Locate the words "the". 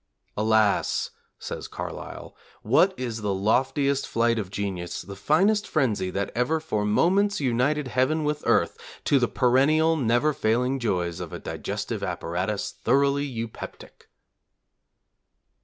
3.21-3.35, 5.03-5.15, 9.19-9.27